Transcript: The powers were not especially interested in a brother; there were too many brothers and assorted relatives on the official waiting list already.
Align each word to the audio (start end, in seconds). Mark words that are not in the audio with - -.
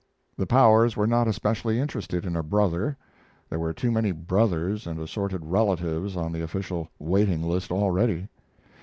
The 0.35 0.47
powers 0.47 0.97
were 0.97 1.05
not 1.05 1.27
especially 1.27 1.79
interested 1.79 2.25
in 2.25 2.35
a 2.35 2.41
brother; 2.41 2.97
there 3.51 3.59
were 3.59 3.71
too 3.71 3.91
many 3.91 4.11
brothers 4.11 4.87
and 4.87 4.99
assorted 4.99 5.45
relatives 5.45 6.17
on 6.17 6.31
the 6.31 6.41
official 6.41 6.87
waiting 6.97 7.43
list 7.43 7.69
already. 7.71 8.27